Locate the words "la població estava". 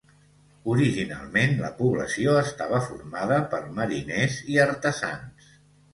1.65-2.81